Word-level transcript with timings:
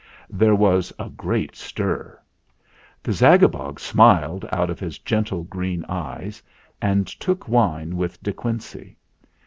There 0.31 0.55
was 0.55 0.91
a 0.97 1.11
great 1.11 1.55
stir. 1.55 2.19
The 3.03 3.11
Zagabog 3.13 3.77
smiled 3.79 4.49
out 4.51 4.71
of 4.71 4.79
his 4.79 4.97
gentle 4.97 5.43
green 5.43 5.85
eyes 5.87 6.41
and 6.81 7.05
took 7.05 7.47
wine 7.47 7.95
with 7.95 8.23
De 8.23 8.33
Quincey. 8.33 8.97